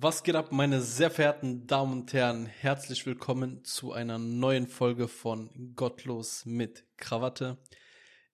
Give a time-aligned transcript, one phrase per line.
[0.00, 2.46] Was geht ab, meine sehr verehrten Damen und Herren?
[2.46, 7.58] Herzlich willkommen zu einer neuen Folge von Gottlos mit Krawatte.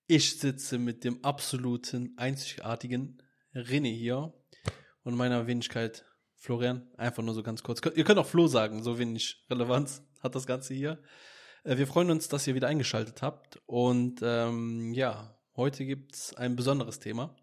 [0.07, 3.23] Ich sitze mit dem absoluten, einzigartigen
[3.55, 4.35] René hier
[5.05, 6.05] und meiner Wenigkeit
[6.35, 6.87] Florian.
[6.99, 7.81] Einfach nur so ganz kurz.
[7.95, 11.03] Ihr könnt auch Flo sagen, so wenig Relevanz hat das Ganze hier.
[11.63, 13.59] Äh, wir freuen uns, dass ihr wieder eingeschaltet habt.
[13.65, 17.35] Und ähm, ja, heute gibt's ein besonderes Thema.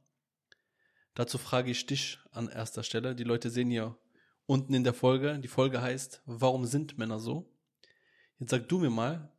[1.16, 3.16] Dazu frage ich dich an erster Stelle.
[3.16, 3.98] Die Leute sehen hier
[4.46, 5.40] unten in der Folge.
[5.40, 7.52] Die Folge heißt, warum sind Männer so?
[8.40, 9.32] Jetzt sag du mir mal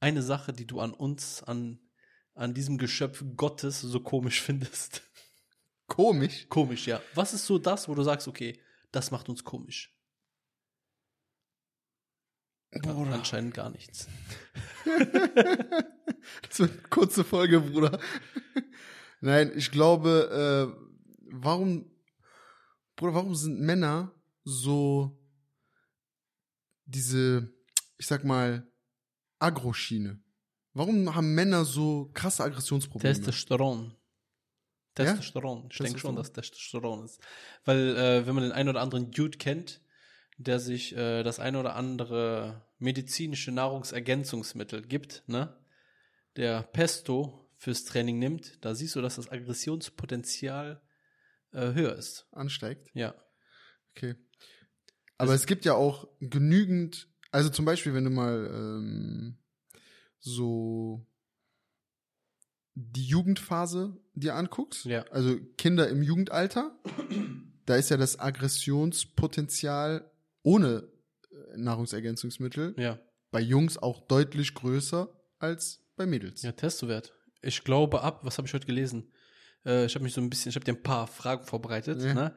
[0.00, 1.80] eine Sache, die du an uns, an,
[2.34, 5.02] an diesem Geschöpf Gottes so komisch findest.
[5.86, 6.46] Komisch?
[6.48, 7.00] Komisch, ja.
[7.14, 8.60] Was ist so das, wo du sagst, okay,
[8.92, 9.94] das macht uns komisch?
[12.70, 13.12] Bruder.
[13.12, 14.08] Anscheinend gar nichts.
[16.48, 18.00] Das wird eine kurze Folge, Bruder.
[19.20, 20.96] Nein, ich glaube, äh,
[21.30, 21.90] warum,
[22.96, 24.13] Bruder, warum sind Männer
[24.44, 25.18] so
[26.84, 27.52] diese,
[27.98, 28.70] ich sag mal,
[29.38, 30.22] Agro-Schiene?
[30.72, 33.14] Warum haben Männer so krasse Aggressionsprobleme?
[33.14, 33.96] Testosteron.
[34.98, 35.04] Ja?
[35.04, 35.68] Testosteron.
[35.70, 37.20] Ich denke schon, dass Testosteron ist.
[37.64, 39.80] Weil, äh, wenn man den einen oder anderen Dude kennt,
[40.36, 45.56] der sich äh, das eine oder andere medizinische Nahrungsergänzungsmittel gibt, ne?
[46.36, 50.82] Der Pesto fürs Training nimmt, da siehst du, dass das Aggressionspotenzial
[51.52, 52.26] äh, höher ist.
[52.32, 52.90] Ansteigt?
[52.94, 53.14] Ja.
[53.92, 54.16] Okay.
[55.18, 59.36] Aber Also- es gibt ja auch genügend, also zum Beispiel, wenn du mal ähm,
[60.18, 61.06] so
[62.74, 65.04] die Jugendphase dir anguckst, Ja.
[65.10, 66.76] also Kinder im Jugendalter,
[67.66, 70.10] da ist ja das Aggressionspotenzial
[70.42, 70.88] ohne
[71.30, 72.98] äh, Nahrungsergänzungsmittel Ja.
[73.30, 76.42] bei Jungs auch deutlich größer als bei Mädels.
[76.42, 77.12] Ja, Testowert.
[77.42, 79.12] Ich glaube ab, was habe ich heute gelesen?
[79.64, 82.02] Äh, ich habe mich so ein bisschen, ich habe dir ein paar Fragen vorbereitet.
[82.02, 82.14] Ja.
[82.14, 82.36] Ne?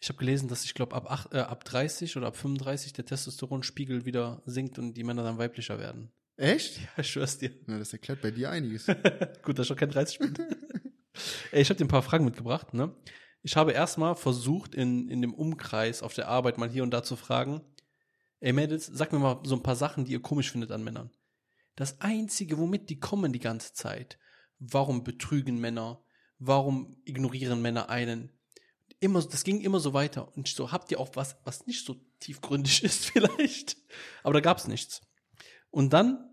[0.00, 3.04] Ich habe gelesen, dass ich glaube ab, acht- äh, ab 30 oder ab 35 der
[3.04, 6.12] Testosteronspiegel wieder sinkt und die Männer dann weiblicher werden.
[6.36, 6.78] Echt?
[6.80, 7.50] Ja, ich schwör's dir.
[7.66, 8.86] Na, das erklärt bei dir einiges.
[9.42, 10.34] Gut, dass ich schon kein 30 bin.
[11.50, 12.74] Ey, ich habe dir ein paar Fragen mitgebracht.
[12.74, 12.94] Ne?
[13.42, 17.02] Ich habe erstmal versucht, in, in dem Umkreis auf der Arbeit mal hier und da
[17.02, 17.60] zu fragen,
[18.38, 21.10] ey Mädels, sag mir mal so ein paar Sachen, die ihr komisch findet an Männern.
[21.74, 24.18] Das Einzige, womit die kommen die ganze Zeit,
[24.60, 26.04] warum betrügen Männer,
[26.38, 28.30] warum ignorieren Männer einen,
[29.00, 30.34] immer, das ging immer so weiter.
[30.36, 33.76] Und so, habt ihr auch was, was nicht so tiefgründig ist vielleicht?
[34.22, 35.00] Aber da gab's nichts.
[35.70, 36.24] Und dann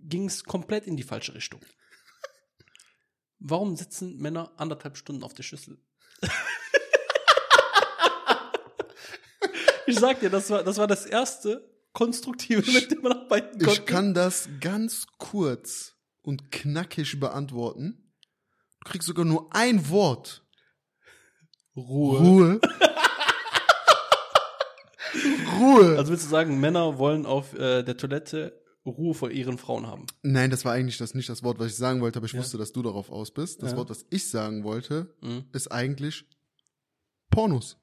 [0.00, 1.60] ging es komplett in die falsche Richtung.
[3.38, 5.78] Warum sitzen Männer anderthalb Stunden auf der Schüssel?
[9.86, 13.80] ich sag dir, das war, das war das erste Konstruktive, mit dem man arbeiten konnte.
[13.80, 18.12] Ich kann das ganz kurz und knackig beantworten.
[18.80, 20.44] Du kriegst sogar nur ein Wort.
[21.78, 22.18] Ruhe.
[22.18, 22.60] Ruhe.
[25.58, 25.96] Ruhe.
[25.98, 30.06] Also willst du sagen, Männer wollen auf äh, der Toilette Ruhe vor ihren Frauen haben?
[30.22, 32.40] Nein, das war eigentlich das nicht das Wort, was ich sagen wollte, aber ich Ja.
[32.40, 33.62] wusste, dass du darauf aus bist.
[33.62, 33.76] Das Ja.
[33.76, 35.44] Wort, was ich sagen wollte, Mhm.
[35.52, 36.24] ist eigentlich
[37.30, 37.76] Pornos.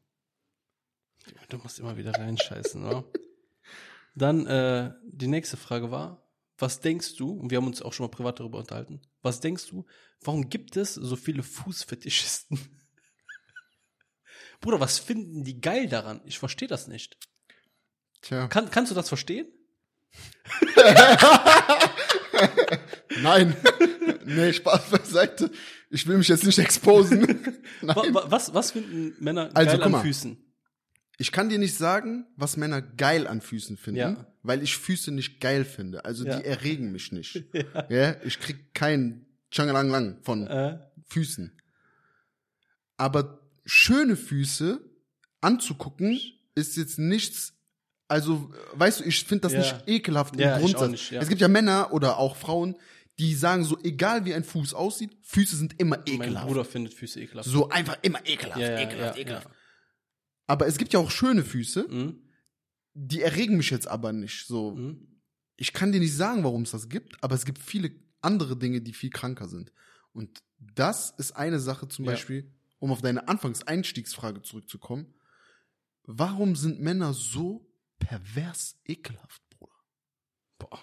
[1.50, 3.04] Du musst immer wieder reinscheißen, oder?
[4.16, 6.22] Dann äh, die nächste Frage war,
[6.58, 9.68] was denkst du, und wir haben uns auch schon mal privat darüber unterhalten, was denkst
[9.68, 9.86] du,
[10.22, 12.60] warum gibt es so viele Fußfetischisten?
[14.62, 16.22] Bruder, was finden die geil daran?
[16.26, 17.18] Ich verstehe das nicht.
[18.22, 18.48] Tja.
[18.48, 19.48] Kann, kannst du das verstehen?
[23.22, 23.56] Nein.
[24.26, 25.52] nee, Spaß beiseite.
[25.90, 27.22] Ich will mich jetzt nicht exposen.
[27.82, 27.96] Nein.
[28.14, 30.02] wa, was, was finden Männer Also, geil guck an mal.
[30.02, 30.38] Füßen?
[31.18, 34.26] Ich kann dir nicht sagen, was Männer geil an Füßen finden, Ja.
[34.44, 36.04] weil ich Füße nicht geil finde.
[36.04, 36.38] Also Ja.
[36.40, 37.44] die erregen mich nicht.
[37.90, 38.16] ja.
[38.24, 41.58] Ich krieg kein Changalang von Äh, Füßen.
[42.98, 44.80] Aber schöne Füße
[45.42, 46.20] anzugucken
[46.56, 47.54] ist jetzt nichts.
[48.08, 49.60] Also, weißt du, ich finde das Ja.
[49.60, 50.92] nicht ekelhaft Ja, im Grundsatz.
[50.92, 51.22] nicht, ja.
[51.22, 52.76] Es gibt ja Männer oder auch Frauen,
[53.18, 56.48] die sagen so, egal wie ein Fuß aussieht, Füße sind immer mein ekelhaft.
[56.48, 57.50] Bruder findet Füße ekelhaft.
[57.50, 59.50] So einfach immer ekelhaft, ekelhaft, ekelhaft.
[60.48, 62.20] Aber es gibt ja auch schöne Füße, Mhm.
[62.94, 64.46] die erregen mich jetzt aber nicht.
[64.48, 65.22] So, Mhm.
[65.56, 67.92] ich kann dir nicht sagen, warum es das gibt, aber es gibt viele
[68.22, 69.72] andere Dinge, die viel kranker sind.
[70.12, 72.06] Und das ist eine Sache zum.
[72.06, 72.52] Beispiel,
[72.86, 75.16] um auf deine Anfangs-Einstiegsfrage zurückzukommen.
[76.04, 77.68] Warum sind Männer so
[77.98, 79.74] pervers ekelhaft, Bruder?
[80.60, 80.80] Boah.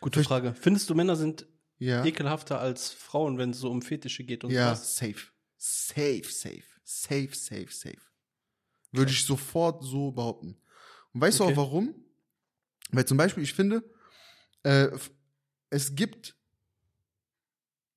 [0.00, 0.54] Gute Frage.
[0.54, 1.46] Findest du, Männer sind
[1.78, 2.04] Ja.
[2.04, 4.96] ekelhafter als Frauen, wenn es so um Fetische geht und ja, sowas?
[4.96, 5.28] safe.
[5.56, 6.62] Safe, safe.
[6.84, 8.02] Safe, safe, safe.
[8.92, 10.60] Würde ich sofort so behaupten.
[11.14, 11.54] Und weißt Okay.
[11.54, 11.94] du auch warum?
[12.90, 13.82] Weil zum Beispiel, ich finde,
[14.62, 14.88] äh,
[15.70, 16.36] es gibt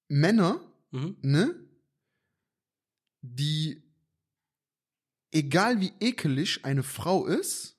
[0.07, 0.61] Männer,
[0.91, 1.17] Mhm.
[1.21, 1.55] ne,
[3.23, 3.81] die
[5.31, 7.77] egal wie ekelig eine Frau ist,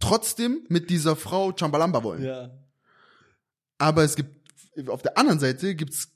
[0.00, 2.24] trotzdem mit dieser Frau Chambalamba wollen.
[2.24, 2.50] Ja.
[3.78, 4.34] Aber es gibt,
[4.88, 6.08] auf der anderen Seite gibt's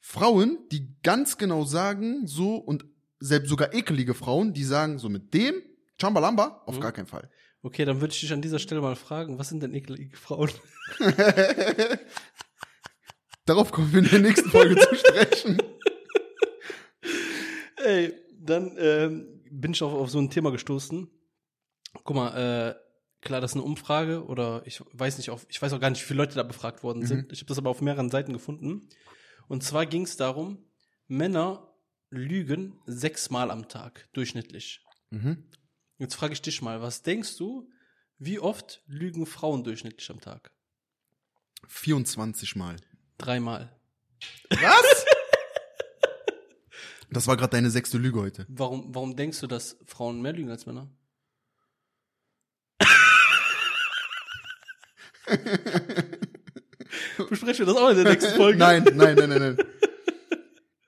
[0.00, 2.84] Frauen, die ganz genau sagen, so, und
[3.20, 5.62] selbst sogar ekelige Frauen, die sagen, so mit dem
[6.00, 6.80] Chambalamba, auf Mhm.
[6.80, 7.30] gar keinen Fall.
[7.62, 10.50] Okay, dann würde ich dich an dieser Stelle mal fragen, was sind denn ekelige Frauen?
[13.44, 15.58] Darauf kommen wir in der nächsten Folge zu sprechen.
[17.84, 21.08] Ey, dann ähm, bin ich auch auf so ein Thema gestoßen.
[22.04, 22.74] Guck mal, äh,
[23.20, 26.02] klar, das ist eine Umfrage oder ich weiß nicht, auf, ich weiß auch gar nicht,
[26.02, 27.32] wie viele Leute da befragt worden sind.
[27.32, 28.88] Ich habe das aber auf mehreren Seiten gefunden.
[29.48, 30.64] Und zwar ging es darum,
[31.08, 31.74] Männer
[32.10, 34.84] lügen sechsmal am Tag, durchschnittlich.
[35.10, 35.44] Mhm.
[35.98, 37.68] Jetzt frage ich dich mal, was denkst du,
[38.18, 40.52] wie oft lügen Frauen durchschnittlich am Tag?
[41.68, 42.76] 24 Mal.
[43.18, 43.76] Dreimal.
[44.50, 45.06] Was?
[47.12, 48.46] Das war gerade deine sechste Lüge heute.
[48.48, 50.90] Warum, warum denkst du, dass Frauen mehr lügen als Männer?
[57.28, 58.58] Besprechen wir das auch in der nächsten Folge?
[58.58, 59.66] Nein, nein, nein, nein, nein.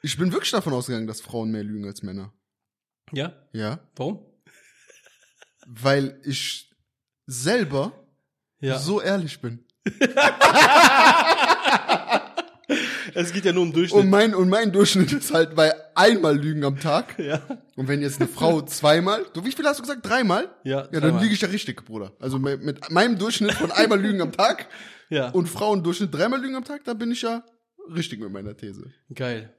[0.03, 2.33] Ich bin wirklich davon ausgegangen, dass Frauen mehr lügen als Männer.
[3.13, 3.33] Ja?
[3.53, 3.79] Ja.
[3.97, 4.25] Warum?
[5.67, 6.71] Weil ich
[7.27, 7.93] selber
[8.61, 8.79] Ja.
[8.79, 9.65] so ehrlich bin.
[13.27, 14.03] Es geht ja nur um Durchschnitt.
[14.03, 17.19] Und mein, und mein Durchschnitt ist halt bei einmal Lügen am Tag.
[17.19, 17.41] ja.
[17.77, 20.05] Und wenn jetzt eine Frau zweimal, du, wie viel hast du gesagt?
[20.09, 20.55] Dreimal?
[20.65, 22.13] Ja, Ja, dann lüge ich ja richtig, Bruder.
[22.21, 24.67] Also mit, mit meinem Durchschnitt von einmal Lügen am Tag
[25.11, 25.31] Ja.
[25.31, 27.45] und Frauendurchschnitt dreimal Lügen am Tag, da bin ich ja
[27.95, 28.93] richtig mit meiner These.
[29.15, 29.55] Geil.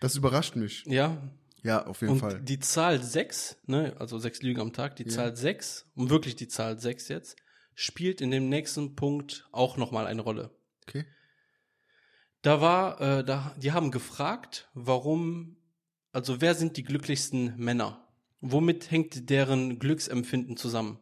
[0.00, 0.84] Das überrascht mich.
[0.86, 1.16] Ja.
[1.64, 2.40] Ja, auf jeden Und Fall.
[2.40, 5.10] die Zahl 6, ne, also sechs Lügen am Tag, die Ja.
[5.10, 7.36] Zahl 6, und wirklich die Zahl 6 jetzt,
[7.74, 10.50] spielt in dem nächsten Punkt auch nochmal eine Rolle.
[10.86, 11.04] Okay.
[12.42, 15.56] Da war, äh, da, die haben gefragt, warum,
[16.12, 18.06] also wer sind die glücklichsten Männer?
[18.40, 21.00] Womit hängt deren Glücksempfinden zusammen?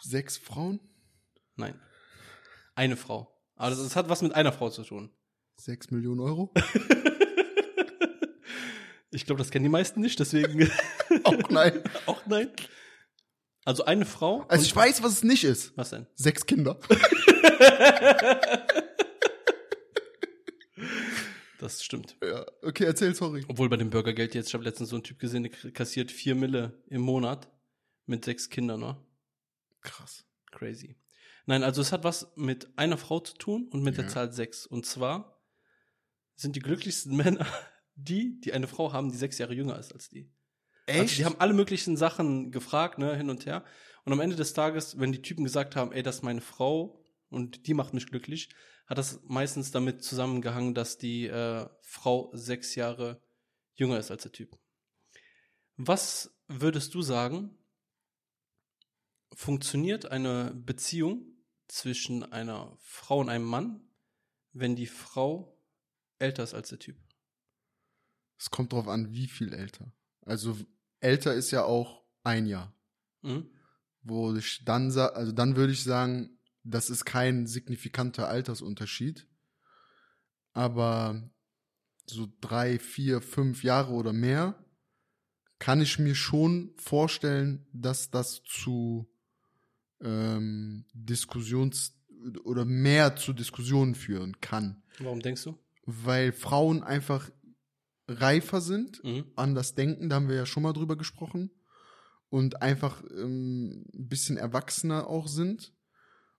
[0.00, 0.80] Sechs Frauen?
[1.56, 1.78] Nein.
[2.74, 3.36] Eine Frau.
[3.56, 5.10] Also es hat was mit einer Frau zu tun.
[5.56, 6.52] Sechs Millionen Euro?
[9.10, 10.70] Ich glaube, das kennen die meisten nicht, deswegen
[11.24, 11.82] Auch nein.
[12.06, 12.50] auch nein.
[13.64, 14.44] Also eine Frau.
[14.48, 15.76] Also ich weiß, was es nicht ist.
[15.76, 16.06] was denn?
[16.14, 16.78] Sechs Kinder.
[21.58, 22.16] Das stimmt.
[22.22, 23.44] Ja, okay, erzähl, sorry.
[23.48, 26.34] Obwohl bei dem Bürgergeld jetzt, ich habe letztens so einen Typ gesehen, der kassiert vier
[26.34, 27.50] Mille im Monat
[28.06, 28.96] mit sechs Kindern, ne?
[29.80, 30.24] Krass.
[30.52, 30.96] Crazy.
[31.46, 34.10] Nein, also es hat was mit einer Frau zu tun und mit der Ja.
[34.10, 34.66] Zahl sechs.
[34.66, 35.42] Und zwar
[36.36, 37.46] sind die glücklichsten Männer
[37.96, 40.30] die, die eine Frau haben, die sechs Jahre jünger ist als die.
[40.86, 43.64] Also die haben alle möglichen Sachen gefragt, ne, hin und her.
[44.04, 47.04] Und am Ende des Tages, wenn die Typen gesagt haben, ey, das ist meine Frau
[47.28, 48.48] und die macht mich glücklich,
[48.88, 53.22] hat das meistens damit zusammengehangen, dass die äh, Frau sechs Jahre
[53.74, 54.58] jünger ist als der Typ.
[55.76, 57.56] Was würdest du sagen,
[59.34, 61.22] funktioniert eine Beziehung
[61.68, 63.86] zwischen einer Frau und einem Mann,
[64.52, 65.60] wenn die Frau
[66.18, 66.96] älter ist als der Typ?
[68.38, 69.92] Es kommt drauf an, wie viel älter.
[70.22, 70.56] Also
[71.00, 72.74] älter ist ja auch ein Jahr.
[73.20, 73.50] Mhm.
[74.00, 76.37] Wo ich dann also dann würde ich sagen,
[76.70, 79.26] das ist kein signifikanter Altersunterschied.
[80.52, 81.30] Aber
[82.06, 84.64] so drei, vier, fünf Jahre oder mehr
[85.58, 89.10] kann ich mir schon vorstellen, dass das zu
[90.00, 91.94] ähm, Diskussions-
[92.44, 94.82] oder mehr zu Diskussionen führen kann.
[94.98, 95.58] Warum denkst du?
[95.86, 97.30] Weil Frauen einfach
[98.06, 99.24] reifer sind, Mhm.
[99.36, 101.50] anders denken, da haben wir ja schon mal drüber gesprochen,
[102.30, 105.72] und einfach ähm, ein bisschen erwachsener auch sind.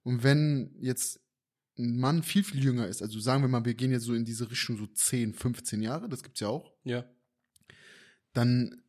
[0.10, 1.20] Und wenn jetzt
[1.78, 4.26] ein Mann viel, viel jünger ist, also sagen wir mal, wir gehen jetzt so in
[4.26, 7.06] diese Richtung so 10, 15 Jahre, das gibt's ja auch, Ja.
[8.34, 8.82] dann,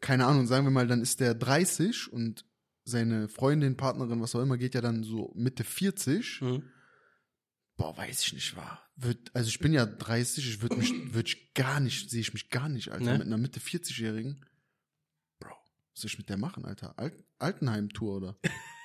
[0.00, 2.44] keine Ahnung, sagen wir mal, dann ist der 30 und
[2.84, 6.42] seine Freundin, Partnerin, was auch immer, geht ja dann so Mitte 40.
[6.42, 6.62] Mhm.
[7.78, 8.82] Boah, weiß ich nicht, war.
[8.96, 12.34] Wird, also ich bin ja 30, ich würde mich, würde ich gar nicht, sehe ich
[12.34, 13.18] mich gar nicht, Alter, Ne?
[13.18, 14.44] mit einer Mitte 40-Jährigen.
[15.38, 15.54] Bro,
[15.94, 16.98] was soll ich mit der machen, Alter?
[16.98, 18.38] Alt, Altenheim-Tour, oder?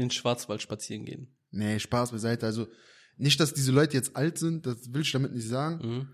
[0.00, 1.36] In den Schwarzwald spazieren gehen.
[1.50, 2.46] nee, Spaß beiseite.
[2.46, 2.68] Also,
[3.16, 6.08] nicht, dass diese Leute jetzt alt sind, das will ich damit nicht sagen, Mhm.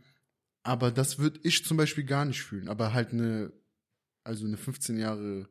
[0.62, 2.69] aber das würde ich zum Beispiel gar nicht fühlen.
[2.69, 3.52] Aber halt eine,
[4.25, 5.49] also eine 15 Jahre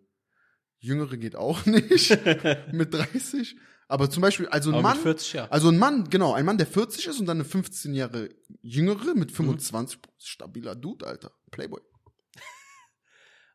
[0.80, 2.10] jüngere geht auch nicht,
[2.74, 3.56] mit 30.
[3.88, 5.48] Aber zum Beispiel, also ein Aber Mann, mit 40 ja.
[5.50, 8.30] Also ein Mann, genau, ein Mann, der 40 ist und dann eine 15 Jahre
[8.62, 11.32] jüngere mit 25, stabiler Dude, Alter.
[11.52, 11.82] Playboy.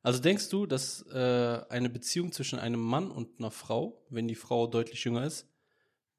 [0.02, 4.34] Also denkst du, dass äh, eine Beziehung zwischen einem Mann und einer Frau, wenn die
[4.34, 5.46] Frau deutlich jünger ist,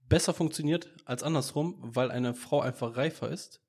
[0.08, 3.60] besser funktioniert als andersrum, weil eine Frau einfach reifer ist?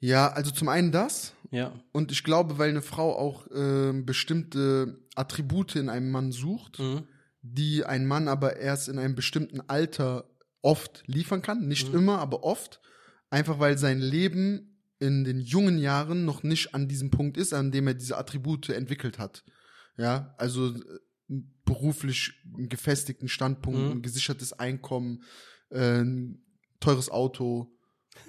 [0.00, 1.32] Ja, also zum einen das.
[1.50, 1.72] Ja.
[1.92, 7.06] Und ich glaube, weil eine Frau auch ähm, bestimmte Attribute in einem Mann sucht, Mhm.
[7.42, 10.28] die ein Mann aber erst in einem bestimmten Alter
[10.60, 11.66] oft liefern kann.
[11.68, 11.98] Nicht Mhm.
[12.00, 12.80] immer, aber oft.
[13.30, 17.70] Einfach weil sein Leben in den jungen Jahren noch nicht an diesem Punkt ist, an
[17.72, 19.44] dem er diese Attribute entwickelt hat.
[19.98, 23.90] Ja, also äh, beruflich einen gefestigten Standpunkt, Mhm.
[23.92, 25.22] ein gesichertes Einkommen,
[25.70, 26.42] äh, ein
[26.80, 27.72] teures Auto.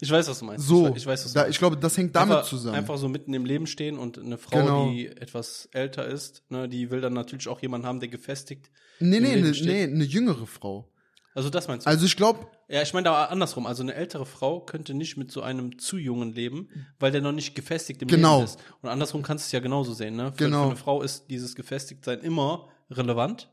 [0.00, 0.66] ich weiß, was du meinst.
[0.66, 1.54] So, ich, we- ich weiß, was du da, meinst.
[1.54, 2.76] ich glaube, das hängt damit einfach, zusammen.
[2.76, 4.90] Einfach so mitten im Leben stehen und eine Frau, Genau.
[4.90, 8.70] die etwas älter ist, ne, die will dann natürlich auch jemanden haben, der gefestigt.
[9.00, 10.88] nee, nee, ne, nee, eine jüngere Frau.
[11.34, 11.90] Also das meinst du?
[11.90, 13.66] Also ich glaube, ja, ich meine da andersrum.
[13.66, 17.32] Also eine ältere Frau könnte nicht mit so einem zu jungen leben, weil der noch
[17.32, 18.36] nicht gefestigt im Genau.
[18.40, 18.58] Leben ist.
[18.82, 20.16] Und andersrum kannst du es ja genauso sehen.
[20.16, 20.32] Ne?
[20.32, 20.62] Für, Genau.
[20.64, 23.50] für eine Frau ist dieses Gefestigtsein immer relevant,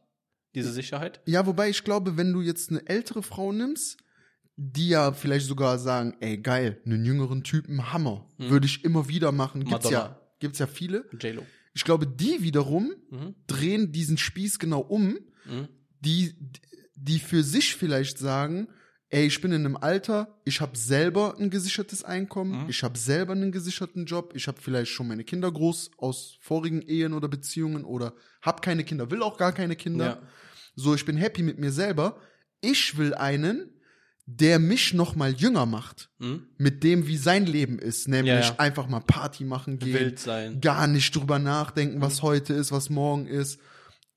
[0.56, 1.22] diese Sicherheit.
[1.26, 3.98] Ja, wobei ich glaube, wenn du jetzt eine ältere Frau nimmst,
[4.58, 9.32] die ja vielleicht sogar sagen, ey, geil, einen jüngeren Typen, Hammer, würde ich immer wieder
[9.32, 9.62] machen.
[9.64, 9.98] Gibt's Madonna.
[9.98, 11.06] ja, gibt's ja viele.
[11.18, 11.44] J-Lo.
[11.74, 13.36] Ich glaube, die wiederum Mhm.
[13.48, 15.70] drehen diesen Spieß genau um, Mhm.
[16.02, 16.36] die,
[17.02, 18.68] die für sich vielleicht sagen,
[19.10, 22.70] ey, ich bin in einem Alter, ich habe selber ein gesichertes Einkommen, Mhm.
[22.70, 26.82] ich habe selber einen gesicherten Job, ich habe vielleicht schon meine Kinder groß aus vorigen
[26.84, 30.06] Ehen oder Beziehungen oder habe keine Kinder, will auch gar keine Kinder.
[30.06, 30.22] Ja.
[30.76, 32.18] So, ich bin happy mit mir selber.
[32.62, 33.74] Ich will einen,
[34.28, 36.12] der mich noch mal jünger macht.
[36.20, 36.48] Mhm.
[36.58, 38.08] Mit dem, wie sein Leben ist.
[38.08, 38.56] Nämlich Ja, ja.
[38.60, 39.94] einfach mal Party machen gehen.
[39.96, 40.62] Wild sein.
[40.62, 43.60] Gar nicht drüber nachdenken, was heute ist, was morgen ist.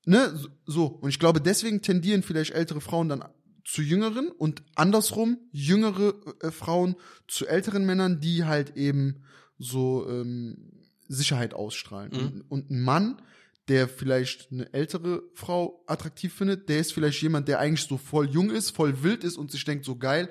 [0.05, 0.37] Ne?
[0.65, 0.85] So.
[0.85, 3.23] Und ich glaube, deswegen tendieren vielleicht ältere Frauen dann
[3.65, 6.95] zu jüngeren und andersrum jüngere äh, Frauen
[7.27, 9.23] zu älteren Männern, die halt eben
[9.57, 10.71] so ähm,
[11.07, 12.11] Sicherheit ausstrahlen.
[12.11, 12.19] Mhm.
[12.19, 13.21] Und, und ein Mann,
[13.69, 18.29] der vielleicht eine ältere Frau attraktiv findet, der ist vielleicht jemand, der eigentlich so voll
[18.29, 20.29] jung ist, voll wild ist und sich denkt, so geil,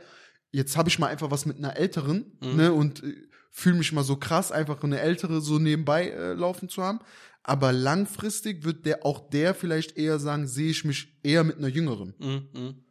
[0.51, 2.57] jetzt habe ich mal einfach was mit einer älteren, Mhm.
[2.57, 3.15] ne, und äh,
[3.53, 7.01] fühle mich mal so krass, einfach eine ältere so nebenbei äh, laufen zu haben.
[7.45, 11.69] Aber langfristig wird der auch der vielleicht eher sagen, sehe ich mich eher mit einer
[11.69, 12.15] jüngeren.
[12.19, 12.85] Mhm.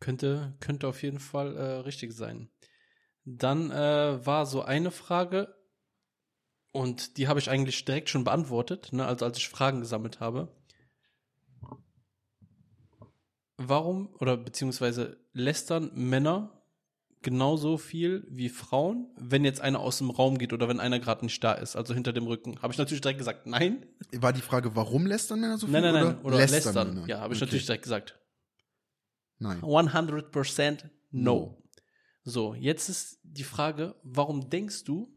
[0.00, 2.50] Könnte, könnte auf jeden Fall äh, richtig sein.
[3.24, 5.54] Dann äh, war so eine Frage,
[6.72, 10.48] und die habe ich eigentlich direkt schon beantwortet, ne, also als ich Fragen gesammelt habe.
[13.56, 16.59] Warum oder beziehungsweise lästern Männer
[17.22, 21.24] genauso viel wie Frauen, wenn jetzt einer aus dem Raum geht oder wenn einer gerade
[21.24, 22.60] nicht da ist, also hinter dem Rücken?
[22.62, 23.86] Habe ich natürlich direkt gesagt, nein.
[24.12, 25.80] War die Frage, warum lästern Männer so viel?
[25.80, 26.18] Nein, nein, nein.
[26.20, 26.94] Oder, Oder lästern.
[26.94, 27.08] Männer?
[27.08, 27.46] Ja, habe ich Okay.
[27.46, 28.18] natürlich direkt gesagt.
[29.38, 29.60] Nein.
[29.62, 31.62] 100% no.
[32.22, 35.14] So, jetzt ist die Frage, warum denkst du,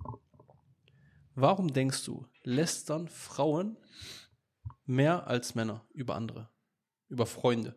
[1.36, 3.78] warum denkst du, lästern Frauen
[4.86, 6.50] mehr als Männer über andere,
[7.10, 7.76] über Freunde?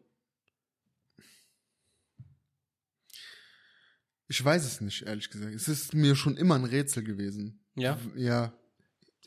[4.28, 5.54] Ich weiß es nicht, ehrlich gesagt.
[5.54, 7.60] Es ist mir schon immer ein Rätsel gewesen.
[7.76, 7.98] Ja?
[8.16, 8.52] Ja.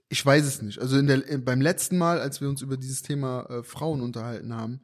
[0.09, 0.79] Ich weiß es nicht.
[0.79, 4.01] Also in der, äh, beim letzten Mal, als wir uns über dieses Thema äh, Frauen
[4.01, 4.81] unterhalten haben,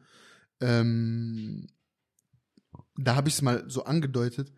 [0.62, 1.68] ähm,
[2.98, 4.54] da habe ich es mal so angedeutet.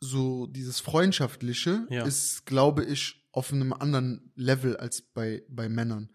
[0.00, 2.04] So dieses Freundschaftliche Ja.
[2.04, 6.10] ist, glaube ich, auf einem anderen Level als bei, bei Männern.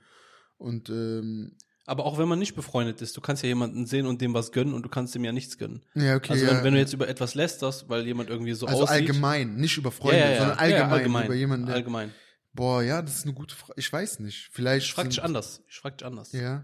[0.58, 4.20] Und ähm, Aber auch wenn man nicht befreundet ist, du kannst ja jemanden sehen und
[4.20, 5.84] dem was gönnen und du kannst dem ja nichts gönnen.
[5.94, 6.34] ja, okay.
[6.34, 6.52] also ja.
[6.52, 9.08] wenn, wenn du jetzt über etwas lästerst, weil jemand irgendwie so also aussieht.
[9.10, 12.12] allgemein, nicht über Freunde, ja, ja, sondern allgemein, allgemein über jemanden, der, allgemein.
[12.54, 13.74] Boah, ja, das ist eine gute Frage.
[13.78, 14.50] Ich weiß nicht.
[14.52, 14.88] Vielleicht.
[14.88, 15.62] Ich frag dich anders.
[15.68, 16.32] Ich frag dich anders.
[16.32, 16.64] Ja.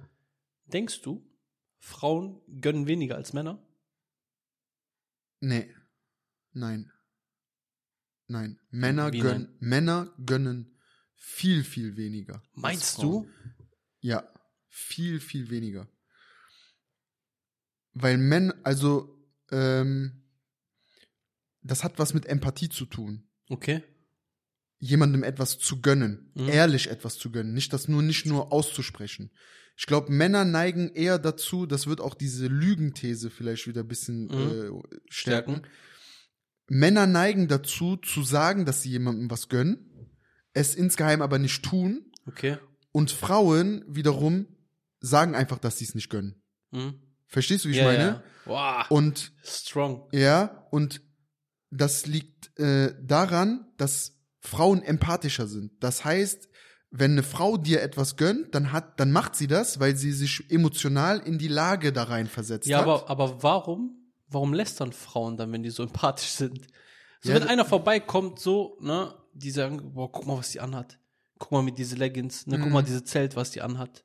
[0.65, 1.23] Denkst du,
[1.77, 3.61] Frauen gönnen weniger als Männer?
[5.41, 5.73] Nee.
[6.53, 6.91] Nein.
[8.27, 8.59] Nein.
[8.69, 10.77] Männer Wie gönnen, Männer gönnen
[11.15, 12.41] viel, viel weniger.
[12.53, 13.27] Meinst du?
[13.99, 14.30] Ja.
[14.73, 15.87] Viel, viel weniger.
[17.93, 19.17] Weil Männer, also,
[19.51, 20.23] ähm,
[21.61, 23.27] das hat was mit Empathie zu tun.
[23.49, 23.83] Okay.
[24.83, 26.49] jemandem etwas zu gönnen, Mhm.
[26.49, 29.29] ehrlich etwas zu gönnen, nicht das nur nicht nur auszusprechen.
[29.77, 34.23] Ich glaube, Männer neigen eher dazu, das wird auch diese Lügenthese vielleicht wieder ein bisschen
[34.23, 34.31] Mhm.
[34.31, 34.69] äh,
[35.07, 35.57] stärken.
[35.57, 35.61] Stärken.
[36.67, 40.09] Männer neigen dazu, zu sagen, dass sie jemandem was gönnen,
[40.53, 42.11] es insgeheim aber nicht tun.
[42.25, 42.57] Okay.
[42.91, 44.47] Und Frauen wiederum
[45.01, 46.41] sagen einfach, dass sie es nicht gönnen.
[46.71, 47.01] Mhm.
[47.27, 48.03] Verstehst du, wie ich Ja, meine?
[48.03, 48.23] ja.
[48.45, 48.85] Wow.
[48.89, 50.07] Und Strong.
[50.13, 51.01] Ja, und
[51.69, 55.71] das liegt äh, daran, dass Frauen empathischer sind.
[55.83, 56.49] Das heißt,
[56.89, 60.49] wenn eine Frau dir etwas gönnt, dann hat, dann macht sie das, weil sie sich
[60.51, 62.83] emotional in die Lage da rein versetzt Ja, hat.
[62.87, 63.95] aber, aber warum,
[64.27, 66.67] warum lästern Frauen dann, wenn die so empathisch sind?
[67.21, 70.99] So, Ja, wenn einer vorbeikommt, so, ne, die sagen, boah, guck mal, was die anhat.
[71.39, 72.73] Guck mal mit diese Leggings, ne, guck Mhm.
[72.73, 74.03] mal diese Zelt, was die anhat.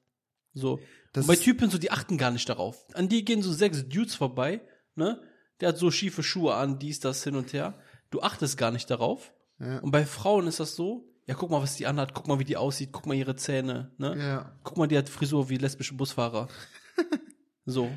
[0.57, 0.81] So.
[1.13, 2.87] Das Und bei Typen so, die achten gar nicht darauf.
[2.95, 4.61] An die gehen so sechs Dudes vorbei,
[4.95, 5.21] ne,
[5.61, 7.79] der hat so schiefe Schuhe an, dies, das, hin und her.
[8.11, 9.33] Du achtest gar nicht darauf.
[9.59, 9.79] Ja.
[9.79, 12.45] Und bei Frauen ist das so, ja, guck mal, was die anhat, guck mal, wie
[12.45, 14.17] die aussieht, guck mal ihre Zähne, ne?
[14.19, 14.59] Ja.
[14.63, 16.49] Guck mal, die hat Frisur wie lesbische Busfahrer.
[17.65, 17.91] so.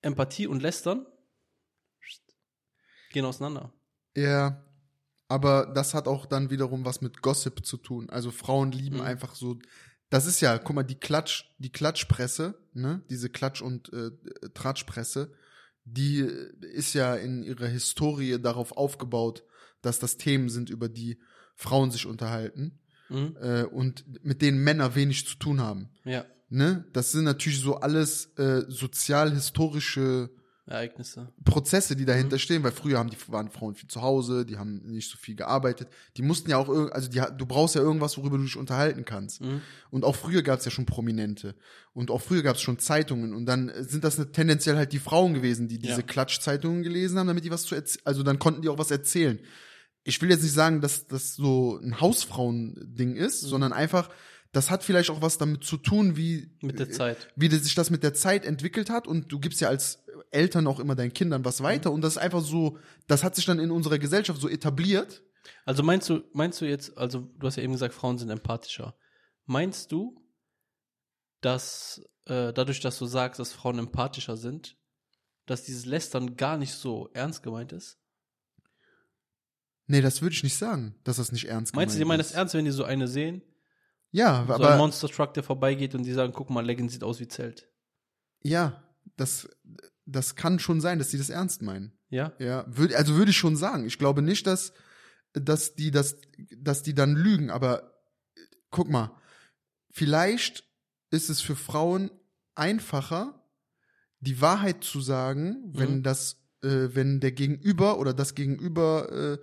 [0.00, 1.06] Empathie und Lästern
[3.12, 3.72] gehen auseinander.
[4.16, 4.64] Ja,
[5.28, 8.08] aber das hat auch dann wiederum was mit Gossip zu tun.
[8.10, 9.02] Also Frauen lieben Mhm.
[9.02, 9.58] einfach so.
[10.10, 14.10] Das ist ja, guck mal, die Klatsch, die Klatschpresse, ne, diese Klatsch- und äh,
[14.54, 15.32] Tratschpresse,
[15.84, 19.44] die äh, ist ja in ihrer Historie darauf aufgebaut,
[19.82, 21.18] dass das Themen sind, über die
[21.54, 22.78] Frauen sich unterhalten
[23.10, 23.36] Mhm.
[23.40, 25.88] äh, und mit denen Männer wenig zu tun haben.
[26.04, 26.86] Ja, Ne?
[26.94, 30.30] Das sind natürlich so alles äh, sozial-historische
[30.68, 31.32] Ereignisse.
[31.44, 32.40] Prozesse, die dahinter Mhm.
[32.40, 35.34] stehen, weil früher haben die waren Frauen viel zu Hause, die haben nicht so viel
[35.34, 39.04] gearbeitet, die mussten ja auch also die, du brauchst ja irgendwas, worüber du dich unterhalten
[39.04, 39.40] kannst.
[39.40, 39.62] Mhm.
[39.90, 41.54] Und auch früher gab es ja schon Prominente
[41.94, 45.34] und auch früher gab es schon Zeitungen und dann sind das tendenziell halt die Frauen
[45.34, 46.06] gewesen, die diese Ja.
[46.06, 49.38] Klatschzeitungen gelesen haben, damit die was zu erzählen, also dann konnten die auch was erzählen.
[50.04, 53.48] Ich will jetzt nicht sagen, dass das so ein Hausfrauen-Ding ist, Mhm.
[53.48, 54.08] sondern einfach,
[54.52, 57.28] das hat vielleicht auch was damit zu tun, wie Mit der Zeit.
[57.36, 60.80] wie sich das mit der Zeit entwickelt hat und du gibst ja als Eltern auch
[60.80, 63.70] immer deinen Kindern was weiter und das ist einfach so, das hat sich dann in
[63.70, 65.22] unserer Gesellschaft so etabliert.
[65.64, 68.96] Also meinst du, meinst du jetzt, also du hast ja eben gesagt, Frauen sind empathischer.
[69.46, 70.20] Meinst du,
[71.40, 74.76] dass äh, dadurch, dass du sagst, dass Frauen empathischer sind,
[75.46, 77.98] dass dieses Lästern gar nicht so ernst gemeint ist?
[79.86, 82.30] Nee, das würde ich nicht sagen, dass das nicht ernst Meinst du, die meinen das
[82.30, 82.36] ist.
[82.36, 83.42] ernst, wenn die so eine sehen?
[84.10, 87.04] Ja, so ein aber Monster Truck, der vorbeigeht und die sagen, guck mal, Leggings sieht
[87.04, 87.68] aus wie Zelt.
[88.42, 88.82] ja,
[89.16, 89.48] das
[90.06, 91.92] das kann schon sein, dass die das ernst meinen.
[92.08, 92.32] Ja?
[92.38, 93.84] Ja, würd, also würde ich schon sagen.
[93.86, 94.72] Ich glaube nicht, dass
[95.32, 96.16] dass die das
[96.56, 97.82] dass die dann lügen, aber
[98.34, 99.14] äh, guck mal,
[99.90, 100.64] vielleicht
[101.10, 102.10] ist es für Frauen
[102.54, 103.46] einfacher,
[104.20, 106.02] die Wahrheit zu sagen, wenn Mhm.
[106.02, 109.38] das, äh, wenn der Gegenüber oder das Gegenüber, äh,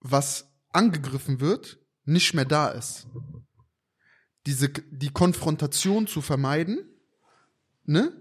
[0.00, 3.06] was angegriffen wird, nicht mehr da ist.
[4.46, 6.84] Diese, die Konfrontation zu vermeiden,
[7.84, 8.12] ne?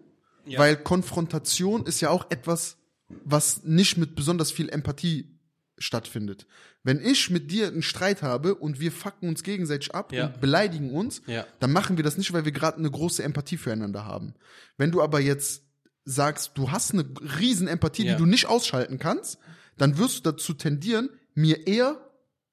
[0.46, 0.60] Ja.
[0.60, 2.78] Weil Konfrontation ist ja auch etwas,
[3.24, 5.38] was nicht mit besonders viel Empathie
[5.78, 6.48] stattfindet.
[6.84, 10.28] Wenn ich mit dir einen Streit habe und wir fucken uns gegenseitig ab Ja.
[10.28, 11.46] und beleidigen uns, Ja.
[11.60, 14.34] dann machen wir das nicht, weil wir gerade eine große Empathie füreinander haben.
[14.78, 15.64] Wenn du aber jetzt
[16.06, 17.06] sagst, du hast eine
[17.40, 18.14] riesen Empathie, Ja.
[18.14, 19.38] die du nicht ausschalten kannst,
[19.78, 22.00] dann wirst du dazu tendieren, mir eher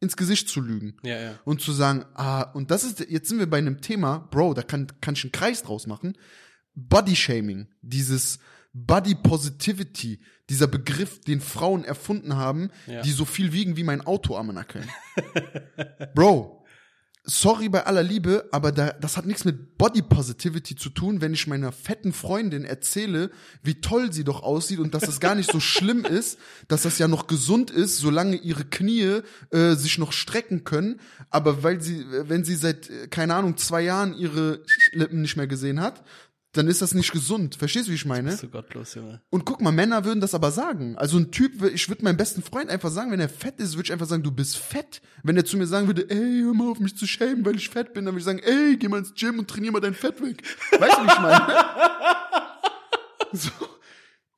[0.00, 0.96] ins Gesicht zu lügen
[1.44, 4.62] und zu sagen, ah, und das ist, jetzt sind wir bei einem Thema, Bro, da
[4.62, 6.16] kann, kann ich einen Kreis draus machen.
[6.78, 8.38] Body Shaming, dieses
[8.72, 13.02] Body Positivity, dieser Begriff, den Frauen erfunden haben, Ja.
[13.02, 14.88] die so viel wiegen wie mein Auto am Nackeln.
[16.14, 16.64] Bro,
[17.24, 21.34] sorry bei aller Liebe, aber da, das hat nichts mit Body Positivity zu tun, wenn
[21.34, 23.30] ich meiner fetten Freundin erzähle,
[23.62, 26.38] wie toll sie doch aussieht und dass es gar nicht so schlimm ist,
[26.68, 31.00] dass das ja noch gesund ist, solange ihre Knie äh, sich noch strecken können.
[31.30, 34.62] Aber weil sie, wenn sie seit, äh, keine Ahnung, zwei Jahren ihre
[34.92, 36.02] Lippen nicht mehr gesehen hat,
[36.58, 37.54] dann ist das nicht gesund.
[37.54, 38.30] Verstehst du, wie ich meine?
[38.30, 39.20] Bist du gottlos, Junge.
[39.30, 40.96] Und guck mal, Männer würden das aber sagen.
[40.98, 43.86] Also ein Typ, ich würde meinem besten Freund einfach sagen, wenn er fett ist, würde
[43.86, 45.00] ich einfach sagen, du bist fett.
[45.22, 47.68] Wenn er zu mir sagen würde, ey, hör mal auf mich zu schämen, weil ich
[47.68, 49.94] fett bin, dann würde ich sagen, ey, geh mal ins Gym und trainier mal dein
[49.94, 50.42] Fett weg.
[50.78, 51.46] Weißt du, wie ich meine?
[53.32, 53.50] so.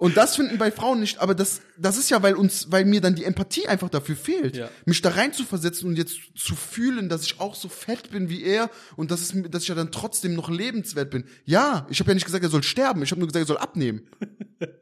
[0.00, 3.02] Und das finden bei Frauen nicht, aber das, das ist ja, weil uns, weil mir
[3.02, 4.70] dann die Empathie einfach dafür fehlt, Ja.
[4.86, 8.30] mich da rein zu versetzen und jetzt zu fühlen, dass ich auch so fett bin
[8.30, 11.24] wie er und dass, es, dass ich ja dann trotzdem noch lebenswert bin.
[11.44, 13.58] Ja, ich habe ja nicht gesagt, er soll sterben, ich habe nur gesagt, er soll
[13.58, 14.08] abnehmen.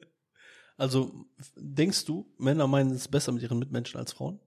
[0.77, 1.27] Also,
[1.57, 4.39] denkst du, Männer meinen es besser mit ihren Mitmenschen als Frauen?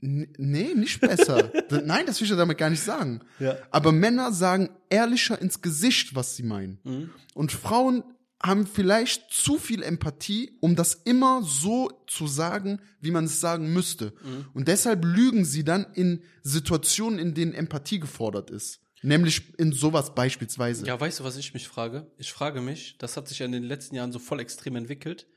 [0.00, 1.50] N nee, nicht besser.
[1.84, 3.22] Nein, das will ich ja damit gar nicht sagen.
[3.40, 3.56] Ja.
[3.72, 6.78] Aber Männer sagen ehrlicher ins Gesicht, was sie meinen.
[6.84, 7.10] Mhm.
[7.34, 8.04] Und Frauen
[8.42, 13.72] haben vielleicht zu viel Empathie, um das immer so zu sagen, wie man es sagen
[13.72, 14.12] müsste.
[14.22, 14.46] Mhm.
[14.52, 18.80] Und deshalb lügen sie dann in Situationen, in denen Empathie gefordert ist.
[19.02, 20.86] Nämlich in sowas beispielsweise.
[20.86, 22.10] Ja, weißt du, was ich mich frage?
[22.18, 25.28] Ich frage mich, das hat sich ja in den letzten Jahren so voll extrem entwickelt,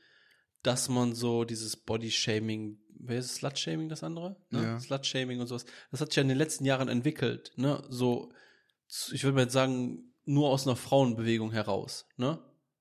[0.62, 4.36] dass man so dieses Body-Shaming, wer ist es, Slut-Shaming das andere?
[4.50, 4.62] Ne?
[4.62, 4.80] Ja.
[4.80, 5.66] Slut-Shaming und sowas.
[5.90, 7.82] Das hat sich ja in den letzten Jahren entwickelt, ne?
[7.88, 8.32] So,
[9.12, 12.38] ich würde mal jetzt sagen, nur aus einer Frauenbewegung heraus, ne?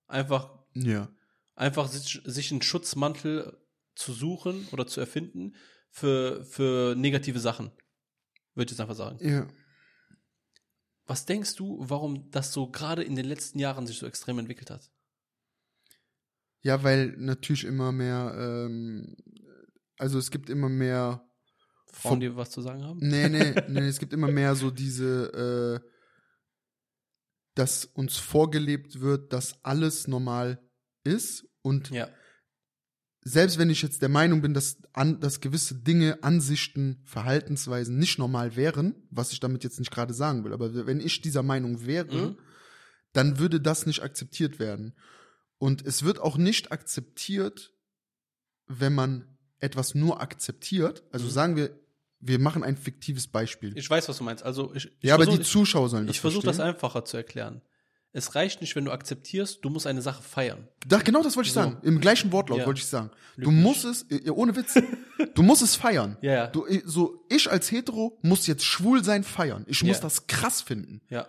[0.10, 1.08] Einfach, Ja.
[1.56, 3.58] einfach sich, sich einen Schutzmantel
[3.96, 5.56] zu suchen oder zu erfinden
[5.92, 7.72] für, für negative Sachen.
[8.56, 9.20] Würde ich jetzt einfach sagen.
[9.22, 9.48] Ja.
[11.06, 14.70] Was denkst du, warum das so gerade in den letzten Jahren sich so extrem entwickelt
[14.70, 14.92] hat?
[16.62, 19.16] Ja, weil natürlich immer mehr, ähm,
[19.98, 21.24] also es gibt immer mehr
[21.92, 23.00] Frauen, die was zu sagen haben?
[23.00, 25.90] Nee, nee, nee, es gibt immer mehr so diese, äh,
[27.60, 30.60] dass uns vorgelebt wird, dass alles normal
[31.04, 32.10] ist und Ja.
[33.22, 38.18] selbst wenn ich jetzt der Meinung bin, dass, an, dass gewisse Dinge, Ansichten, Verhaltensweisen nicht
[38.18, 41.86] normal wären, was ich damit jetzt nicht gerade sagen will, aber wenn ich dieser Meinung
[41.86, 42.38] wäre, Mhm.
[43.12, 44.96] dann würde das nicht akzeptiert werden.
[45.58, 47.74] Und es wird auch nicht akzeptiert,
[48.68, 51.04] wenn man etwas nur akzeptiert.
[51.12, 51.32] Also Mhm.
[51.32, 51.78] sagen wir,
[52.20, 53.78] wir machen ein fiktives Beispiel.
[53.78, 54.44] Ich weiß, was du meinst.
[54.44, 57.62] Also ich, ich ja, aber die Zuschauer sollen das Ich versuche das einfacher zu erklären.
[58.12, 60.68] Es reicht nicht, wenn du akzeptierst, du musst eine Sache feiern.
[60.88, 61.60] Da, genau das wollte ich So.
[61.62, 61.78] sagen.
[61.84, 62.66] Im gleichen Wortlaut Ja.
[62.66, 63.12] wollte ich sagen.
[63.38, 64.74] Du musst es, äh, ohne Witz,
[65.36, 66.18] du musst es feiern.
[66.22, 66.48] Ja, ja.
[66.48, 69.64] Du, ich- so, ich als Hetero muss jetzt schwul sein feiern.
[69.68, 70.02] Ich muss Ja.
[70.02, 71.02] das krass finden.
[71.10, 71.28] Ja.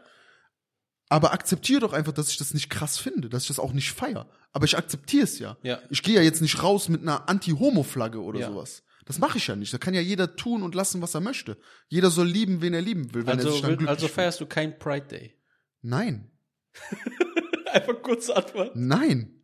[1.09, 3.93] Aber akzeptiere doch einfach, dass ich das nicht krass finde, dass ich das auch nicht
[3.93, 4.29] feier.
[4.53, 5.57] Aber ich akzeptiere es ja.
[5.63, 5.81] Ja.
[5.91, 8.49] Ich gehe ja jetzt nicht raus mit einer Anti-Homo-Flagge oder Ja.
[8.49, 8.83] sowas.
[9.11, 9.75] Das mache ich ja nicht.
[9.75, 11.57] Da kann ja jeder tun und lassen, was er möchte.
[11.89, 14.07] Jeder soll lieben, wen er lieben will, wenn er Also, sich dann will- glücklich also
[14.07, 14.15] fühlt.
[14.15, 15.35] feierst du kein Pride Day.
[15.83, 16.31] Nein,
[17.73, 18.77] Einfach kurze Antwort.
[18.77, 19.35] nein.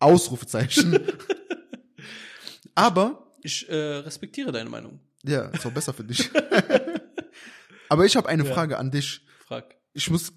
[0.00, 0.98] Ausrufezeichen.
[2.74, 5.00] Aber Ich äh, respektiere deine Meinung.
[5.22, 6.30] Ja, ist auch besser für dich.
[7.88, 8.52] Aber ich habe eine Ja.
[8.52, 9.24] Frage an dich.
[9.46, 9.76] Frag.
[9.92, 10.32] Ich muss,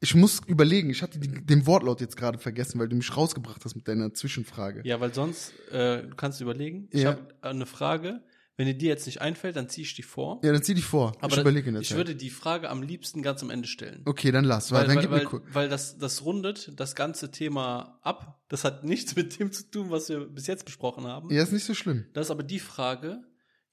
[0.00, 0.90] ich muss überlegen.
[0.90, 4.12] Ich hatte die, den Wortlaut jetzt gerade vergessen, weil du mich rausgebracht hast mit deiner
[4.14, 4.82] Zwischenfrage.
[4.84, 6.88] Ja, weil sonst, äh, du kannst überlegen.
[6.90, 7.10] Ich Ja.
[7.10, 8.22] habe eine Frage.
[8.56, 10.38] Wenn dir die jetzt nicht einfällt, dann ziehe ich die vor.
[10.44, 11.12] Ja, dann zieh dich vor.
[11.22, 11.96] Aber ich überlege der ich Zeit.
[11.96, 14.02] würde die Frage am liebsten ganz am Ende stellen.
[14.04, 14.70] okay, dann lass.
[14.70, 18.42] Weil, Weil, dann weil, weil, weil das, das rundet das ganze Thema ab.
[18.48, 21.30] Das hat nichts mit dem zu tun, was wir bis jetzt besprochen haben.
[21.30, 22.04] Ja, ist nicht so schlimm.
[22.12, 23.22] Das ist aber die Frage,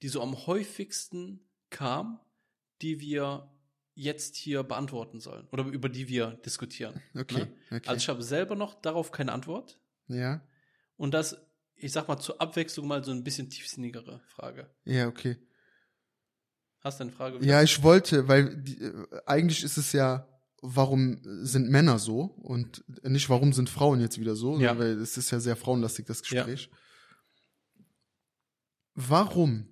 [0.03, 2.21] die so am häufigsten kam,
[2.81, 3.49] die wir
[3.99, 7.01] jetzt hier beantworten sollen oder über die wir diskutieren.
[7.15, 7.45] Okay.
[7.45, 7.53] Ne?
[7.71, 7.89] okay.
[7.89, 10.41] Also ich habe selber noch darauf keine Antwort ja,
[10.97, 11.36] und das,
[11.75, 14.69] ich sag mal zur Abwechslung mal so ein bisschen tiefsinnigere Frage.
[14.86, 15.38] ja, okay.
[16.81, 17.43] Hast du eine Frage?
[17.43, 20.29] Ja, ich wollte, weil die, äh, eigentlich ist es ja,
[20.62, 24.77] warum sind Männer so und nicht warum sind Frauen jetzt wieder so, Ja.
[24.77, 26.43] weil es ist ja sehr frauenlastig das Ja.
[26.45, 26.69] Gespräch.
[28.93, 29.67] Warum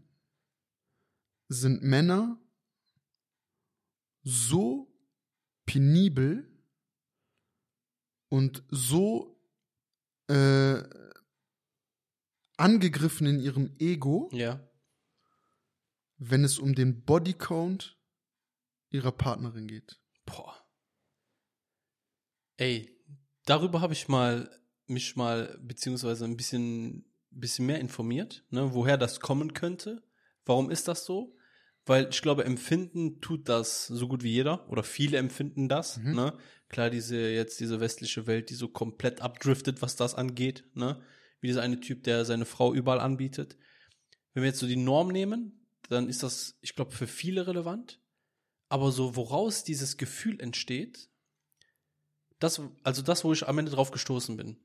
[1.48, 2.40] sind Männer
[4.26, 4.92] so
[5.66, 6.52] penibel
[8.30, 9.40] und so
[10.28, 10.84] äh,
[12.58, 14.60] angegriffen in ihrem Ego, Ja.
[16.18, 17.98] wenn es um den Bodycount
[18.90, 20.02] ihrer Partnerin geht.
[20.26, 20.66] Boah.
[22.58, 22.90] Ey,
[23.46, 24.50] darüber habe ich mal
[24.88, 30.02] mich mal beziehungsweise ein bisschen bisschen mehr informiert, ne, woher das kommen könnte.
[30.46, 31.36] Warum ist das so?
[31.86, 35.98] Weil ich glaube, empfinden tut das so gut wie jeder oder viele empfinden das.
[35.98, 36.16] Mhm.
[36.16, 36.38] Ne?
[36.68, 40.64] Klar, diese jetzt diese westliche Welt, die so komplett abdriftet, was das angeht.
[40.74, 41.00] Ne?
[41.42, 43.56] Wie dieser eine Typ, der seine Frau überall anbietet.
[44.34, 48.02] Wenn wir jetzt so die Norm nehmen, dann ist das, ich glaube, für viele relevant.
[48.68, 51.08] Aber so, woraus dieses Gefühl entsteht,
[52.40, 54.58] das, also das, wo ich am Ende drauf gestoßen bin.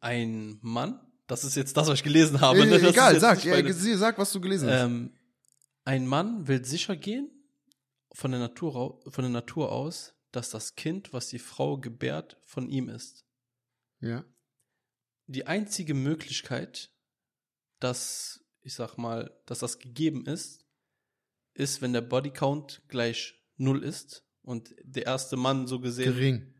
[0.00, 2.58] Ein Mann, das ist jetzt das, was ich gelesen habe.
[2.60, 2.78] Äh, ne?
[2.78, 4.82] Das egal, sag, ja, meine- sag, was du gelesen hast.
[4.82, 5.12] ähm,
[5.84, 7.30] ein Mann will sicher gehen
[8.12, 12.68] von der, Natur, von der Natur aus, dass das Kind, was die Frau gebärt, von
[12.68, 13.24] ihm ist.
[14.00, 14.24] ja.
[15.26, 16.90] Die einzige Möglichkeit,
[17.78, 20.66] dass, ich sag mal, dass das gegeben ist,
[21.54, 26.12] ist, wenn der Bodycount gleich null ist und der erste Mann so gesehen.
[26.12, 26.54] Gering.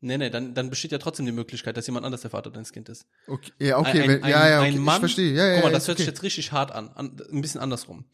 [0.00, 2.72] Nee, nee, dann, dann besteht ja trotzdem die Möglichkeit, dass jemand anders der Vater deines
[2.72, 3.08] Kindes ist.
[3.26, 5.32] Okay, ja, okay, Ein- wenn, ein- ja, ja, ein okay, Mann- ich verstehe.
[5.32, 6.14] Ja, ja, Guck mal, das hört sich okay.
[6.14, 6.88] jetzt richtig hart an.
[6.90, 7.16] an.
[7.32, 8.04] Ein bisschen andersrum.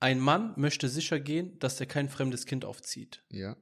[0.00, 3.24] Ein Mann möchte sicher gehen, dass er kein fremdes Kind aufzieht.
[3.30, 3.56] Ja.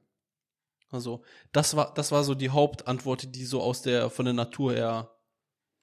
[0.89, 4.73] Also, das war, das war so die Hauptantwort, die so aus der, von der Natur
[4.73, 5.11] her,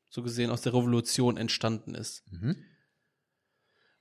[0.08, 2.22] so gesehen, aus der Revolution entstanden ist.
[2.30, 2.56] Mhm.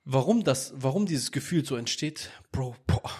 [0.04, 3.10] Warum das, warum dieses Gefühl so entsteht, Bro, boah,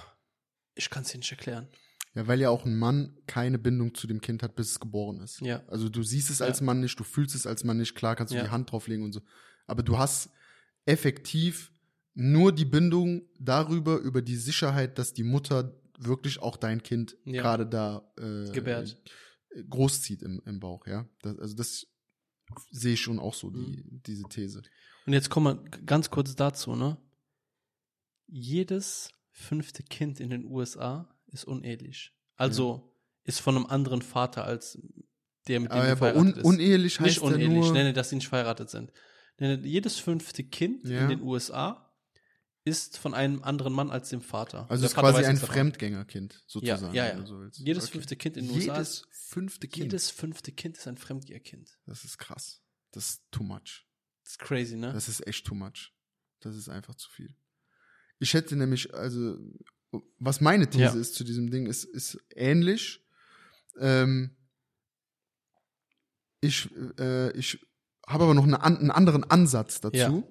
[0.74, 1.68] ich kann es dir nicht erklären.
[2.14, 5.20] Ja, weil ja auch ein Mann keine Bindung zu dem Kind hat, bis es geboren
[5.20, 5.40] ist.
[5.40, 5.64] Ja.
[5.66, 6.46] Also du siehst es Ja.
[6.46, 8.44] als Mann nicht, du fühlst es als Mann nicht, klar kannst du Ja.
[8.44, 9.20] die Hand drauflegen und so.
[9.66, 10.30] Aber du hast
[10.84, 11.72] effektiv
[12.14, 17.42] nur die Bindung darüber, über die Sicherheit, dass die Mutter wirklich auch dein Kind Ja.
[17.42, 18.96] gerade da äh, Gebärt.
[19.50, 21.08] äh, großzieht im, im Bauch, ja.
[21.22, 21.86] Das, also das
[22.70, 24.02] sehe ich schon auch so, die, Mhm.
[24.06, 24.62] diese These.
[25.06, 26.96] Und jetzt kommen wir ganz kurz dazu, ne?
[28.26, 32.12] Jedes fünfte Kind in den USA ist unehelich.
[32.36, 32.94] Also
[33.24, 34.78] ist von einem anderen Vater als
[35.46, 36.44] der, mit dem Aber, aber un, ist.
[36.44, 38.92] unehelich heißt Nicht ja unehelich, nur, nenne, dass sie nicht verheiratet sind.
[39.38, 41.02] Nenne, jedes fünfte Kind Ja.
[41.02, 41.80] in den USA
[42.64, 44.70] ist von einem anderen Mann als dem Vater.
[44.70, 45.36] also Der ist Vater quasi ein.
[45.36, 46.94] Fremdgängerkind, sozusagen.
[46.94, 47.20] Ja, ja, ja.
[47.20, 47.58] du so willst.
[47.58, 47.92] Jedes Okay.
[47.92, 49.84] fünfte Kind in den USA Jedes ist, fünfte Kind.
[49.84, 51.78] jedes fünfte Kind ist ein Fremdgeherkind.
[51.84, 52.62] Das ist krass.
[52.92, 53.86] Das ist too much.
[54.22, 54.92] Das ist crazy, ne?
[54.94, 55.92] Das ist echt too much.
[56.40, 57.34] Das ist einfach zu viel.
[58.18, 59.36] Ich hätte nämlich, also,
[60.18, 60.94] was meine These Ja.
[60.94, 63.00] ist zu diesem Ding, ist, ist ähnlich.
[63.78, 64.36] Ähm,
[66.40, 67.58] ich, äh, ich
[68.06, 69.96] habe aber noch eine, einen anderen Ansatz dazu.
[69.96, 70.22] Ja.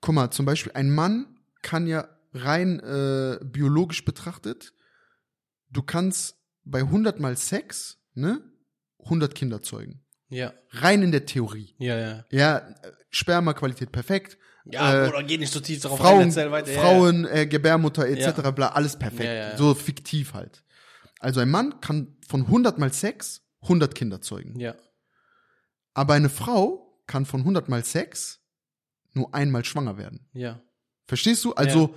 [0.00, 4.72] Guck mal, zum Beispiel ein Mann kann ja rein äh, biologisch betrachtet,
[5.70, 8.42] du kannst bei 100 mal Sex, ne,
[9.04, 10.04] 100 Kinder zeugen.
[10.28, 10.52] Ja.
[10.70, 11.74] Rein in der Theorie.
[11.78, 12.24] Ja, ja.
[12.30, 12.74] Ja,
[13.10, 14.38] Spermaqualität perfekt.
[14.70, 16.72] Ja, Äh, Bruder, geh nicht so tief darauf Frauen, rein, erzähl weiter.
[16.72, 18.38] Ja, Frauen äh, Gebärmutter etc.
[18.42, 18.50] Ja.
[18.50, 19.24] bla, alles perfekt.
[19.24, 19.56] Ja, ja, ja.
[19.56, 20.64] So fiktiv halt.
[21.20, 24.58] Also ein Mann kann von 100 mal Sex 100 Kinder zeugen.
[24.58, 24.74] Ja.
[25.94, 28.40] Aber eine Frau kann von 100 mal Sex
[29.12, 30.28] nur einmal schwanger werden.
[30.32, 30.60] Ja.
[31.06, 31.54] Verstehst du?
[31.54, 31.94] Also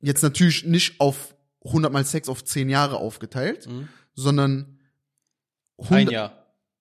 [0.00, 3.88] jetzt natürlich nicht auf 100 mal Sex auf 10 Jahre aufgeteilt, Mhm.
[4.14, 4.78] sondern
[5.78, 6.39] Ein 100, Jahr.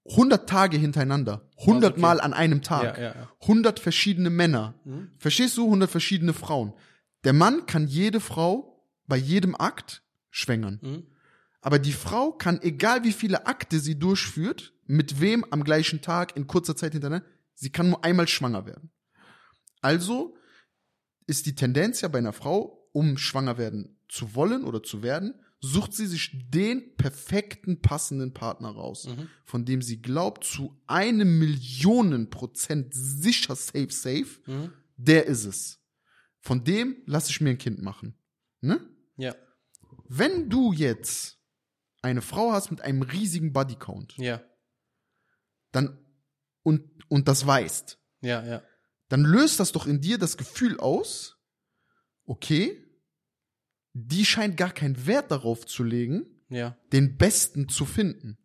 [0.10, 1.50] 100 Tage hintereinander.
[1.60, 2.02] 100 okay.
[2.02, 2.98] Mal an einem Tag.
[2.98, 3.32] Ja, ja, ja.
[3.42, 4.76] 100 verschiedene Männer.
[4.86, 5.12] Mhm.
[5.18, 5.66] Verstehst du?
[5.66, 6.74] 100 verschiedene Frauen.
[7.24, 10.80] Der Mann kann jede Frau bei jedem Akt schwängern.
[10.82, 11.04] Mhm.
[11.62, 16.36] Aber die Frau kann, egal wie viele Akte sie durchführt, mit wem am gleichen Tag
[16.36, 18.92] in kurzer Zeit hintereinander, sie kann nur einmal schwanger werden.
[19.82, 20.36] Also
[21.28, 25.36] ist die Tendenz ja bei einer Frau, um schwanger werden zu wollen oder zu werden,
[25.62, 29.28] sucht sie sich den perfekten passenden Partner raus, Mhm.
[29.46, 34.74] von dem sie glaubt, zu einem Millionen Prozent sicher safe, safe, Mhm.
[34.96, 35.80] der ist es.
[36.42, 38.18] Von dem lasse ich mir ein Kind machen.
[38.62, 38.80] Ne?
[39.18, 39.36] Ja.
[40.08, 41.38] Wenn du jetzt
[42.02, 44.42] eine Frau hast mit einem riesigen Bodycount, Ja.
[45.72, 46.00] dann
[46.64, 48.64] und und das weißt, Ja, ja.
[49.10, 51.38] dann löst das doch in dir das Gefühl aus,
[52.26, 52.86] okay,
[54.08, 56.78] die scheint gar keinen Wert darauf zu legen, Ja.
[56.94, 58.38] den Besten zu finden.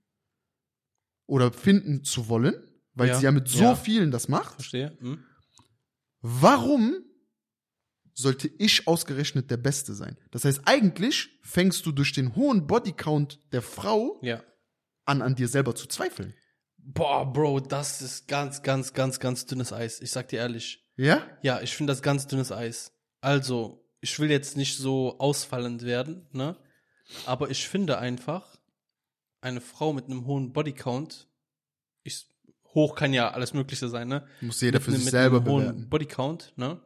[1.27, 2.55] Oder finden zu wollen,
[2.95, 3.19] weil Ja.
[3.19, 3.75] sie ja mit so Ja.
[3.77, 4.55] vielen das macht.
[4.57, 4.97] Verstehe.
[5.01, 5.25] Mhm.
[6.21, 7.05] Warum
[8.15, 10.17] sollte ich ausgerechnet der Beste sein?
[10.31, 14.43] Das heißt, eigentlich fängst du durch den hohen Bodycount der Frau Ja.
[15.05, 16.35] an, an dir selber zu zweifeln.
[16.77, 20.01] Boah, Bro, das ist ganz, ganz, ganz, ganz dünnes Eis.
[20.01, 20.87] Ich sag dir ehrlich.
[20.97, 21.27] Ja?
[21.43, 22.93] Ja, ich finde das ganz dünnes Eis.
[23.21, 26.57] Also, ich will jetzt nicht so ausfallend werden, ne?
[27.27, 28.59] Aber ich finde einfach,
[29.41, 31.29] eine Frau mit einem hohen Bodycount,
[32.03, 32.27] ich,
[32.75, 34.27] hoch kann ja alles Mögliche sein, ne?
[34.43, 35.89] Muss jeder für Mit sich einem- selber mit einem hohen bewerten.
[35.91, 36.81] Bodycount, ne?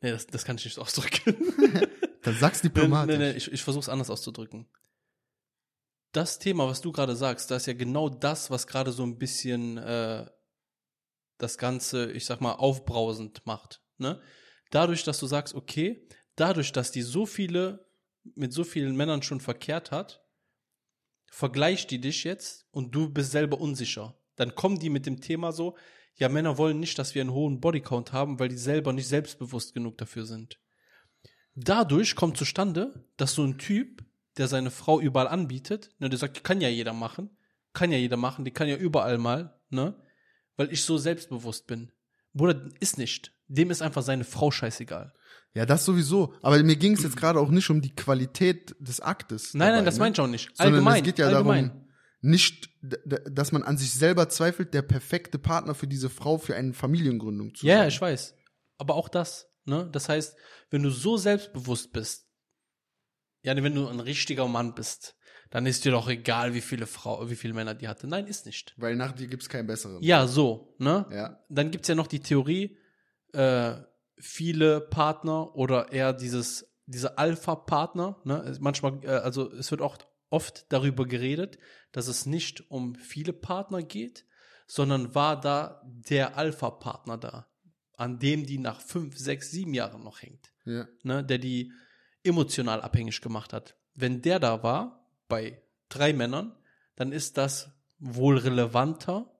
[0.00, 1.36] Nee, das, das kann ich nicht ausdrücken.
[2.22, 3.18] Dann sag's nee, diplomatisch.
[3.18, 4.68] nee, nee, ich, ich versuch's anders auszudrücken.
[6.12, 9.16] Das Thema, was du gerade sagst, das ist ja genau das, was gerade so ein
[9.18, 10.26] bisschen äh,
[11.38, 13.80] das Ganze, ich sag mal, aufbrausend macht.
[13.98, 14.20] Ne?
[14.72, 17.86] Dadurch, dass du sagst, okay, dadurch, dass die so viele,
[18.34, 20.24] mit so vielen Männern schon verkehrt hat,
[21.30, 24.16] vergleicht die dich jetzt und du bist selber unsicher.
[24.36, 25.76] Dann kommen die mit dem Thema so,
[26.16, 29.74] ja, Männer wollen nicht, dass wir einen hohen Bodycount haben, weil die selber nicht selbstbewusst
[29.74, 30.58] genug dafür sind.
[31.54, 34.02] Dadurch kommt zustande, dass so ein Typ,
[34.38, 37.30] der seine Frau überall anbietet, ne, der sagt, kann ja jeder machen,
[37.74, 39.94] kann ja jeder machen, die kann ja überall mal, ne,
[40.56, 41.92] weil ich so selbstbewusst bin.
[42.32, 43.34] Bruder, ist nicht.
[43.54, 45.12] Dem ist einfach seine Frau scheißegal.
[45.54, 46.34] Ja, das sowieso.
[46.40, 49.52] Aber mir ging es jetzt gerade auch nicht um die Qualität des Aktes.
[49.52, 50.00] Nein, nein, dabei, das ne?
[50.00, 50.56] meine ich auch nicht.
[50.56, 50.96] Sondern Allgemein.
[50.96, 51.68] es geht ja allgemein.
[51.68, 51.88] darum,
[52.22, 56.72] nicht, dass man an sich selber zweifelt, der perfekte Partner für diese Frau für eine
[56.72, 57.88] Familiengründung zu Ja, ja, sein.
[57.88, 58.34] ich weiß.
[58.78, 59.88] Aber auch das, ne?
[59.92, 60.34] Das heißt,
[60.70, 62.26] wenn du so selbstbewusst bist,
[63.42, 65.16] ja, wenn du ein richtiger Mann bist,
[65.50, 68.06] dann ist dir doch egal, wie viele Frau, wie viele Männer die hatte.
[68.06, 68.72] Nein, ist nicht.
[68.78, 70.00] Weil nach dir gibt's keinen besseren.
[70.00, 71.04] Ja, so, ne?
[71.10, 71.40] Ja.
[71.50, 72.78] Dann gibt's ja noch die Theorie,
[73.32, 73.74] äh,
[74.18, 78.56] viele Partner oder eher dieses, diese Alpha-Partner, ne?
[78.60, 79.98] Manchmal, äh, also es wird auch
[80.30, 81.58] oft darüber geredet,
[81.92, 84.24] dass es nicht um viele Partner geht,
[84.66, 87.46] sondern war da der Alpha-Partner da,
[87.96, 90.88] an dem die nach fünf, sechs, sieben Jahren noch hängt Ja.
[91.02, 91.72] ne, der die
[92.24, 93.76] emotional abhängig gemacht hat.
[93.94, 96.56] Wenn der da war, bei drei Männern,
[96.96, 99.31] dann ist das wohl relevanter,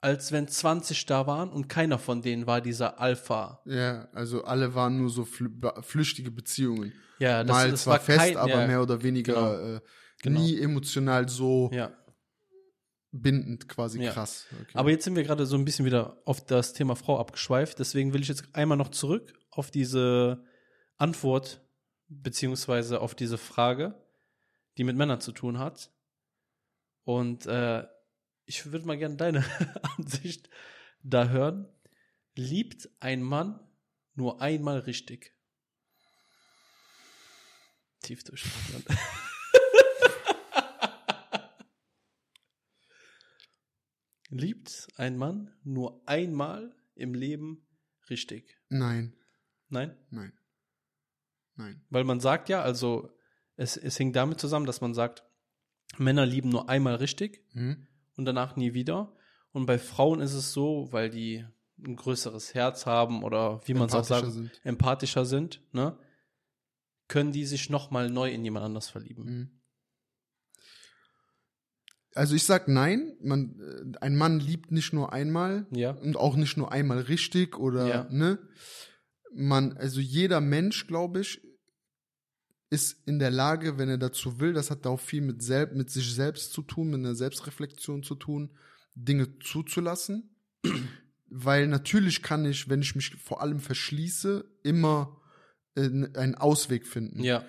[0.00, 3.60] als wenn 20 da waren und keiner von denen war dieser Alpha.
[3.64, 6.92] Ja, also alle waren nur so flü flüchtige Beziehungen.
[7.18, 9.76] Ja, das, Mal das zwar war fest, kein, aber ja, mehr oder weniger genau.
[9.76, 9.80] äh,
[10.22, 10.40] Genau.
[10.40, 11.92] nie emotional so ja.
[13.12, 14.12] bindend quasi Ja.
[14.12, 14.46] krass.
[14.62, 14.72] Okay.
[14.74, 17.78] Aber jetzt sind wir gerade so ein bisschen wieder auf das Thema Frau abgeschweift.
[17.78, 20.44] Deswegen will ich jetzt einmal noch zurück auf diese
[20.96, 21.62] Antwort
[22.08, 23.94] beziehungsweise auf diese Frage,
[24.76, 25.90] die mit Männern zu tun hat.
[27.04, 27.84] Und äh,
[28.48, 29.44] ich würde mal gerne deine
[29.98, 30.48] Ansicht
[31.02, 31.68] da hören.
[32.34, 33.60] Liebt ein Mann
[34.14, 35.34] nur einmal richtig?
[38.00, 38.84] Tief durchatmen.
[44.30, 47.66] Liebt ein Mann nur einmal im Leben
[48.10, 48.58] richtig?
[48.68, 49.14] nein,
[49.70, 49.96] Nein?
[50.10, 50.32] nein.
[51.56, 51.84] Nein.
[51.90, 53.12] Weil man sagt ja, also
[53.56, 55.24] es, es hängt damit zusammen, dass man sagt,
[55.96, 57.87] Männer lieben nur einmal richtig Hm?
[58.18, 59.12] Und danach nie wieder.
[59.52, 61.46] Und bei Frauen ist es so, weil die
[61.86, 64.50] ein größeres Herz haben oder wie man es auch sagt, sind.
[64.64, 65.96] empathischer sind, ne?
[67.06, 69.24] Können die sich nochmal neu in jemand anders verlieben.
[69.24, 69.50] Mhm.
[72.14, 73.60] Also ich sag nein, man,
[73.94, 75.92] äh, ein Mann liebt nicht nur einmal Ja.
[75.92, 78.06] und auch nicht nur einmal richtig oder Ja.
[78.10, 78.38] ne.
[79.32, 81.40] Man, also jeder Mensch, glaube ich,
[82.70, 85.90] ist in der Lage, wenn er dazu will, das hat auch viel mit, selb, mit
[85.90, 88.50] sich selbst zu tun, mit einer Selbstreflexion zu tun,
[88.94, 90.30] Dinge zuzulassen.
[91.30, 95.20] Weil natürlich kann ich, wenn ich mich vor allem verschließe, immer
[95.76, 95.82] äh,
[96.14, 97.44] einen Ausweg finden Ja.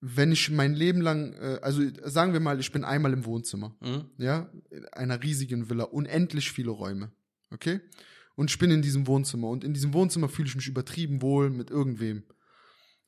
[0.00, 3.74] wenn ich mein Leben lang, äh, also sagen wir mal, ich bin einmal im Wohnzimmer,
[3.80, 4.10] Mhm.
[4.18, 7.10] ja, in einer riesigen Villa, unendlich viele Räume,
[7.50, 7.80] okay?
[8.34, 11.48] Und ich bin in diesem Wohnzimmer und in diesem Wohnzimmer fühle ich mich übertrieben wohl
[11.50, 12.22] mit irgendwem.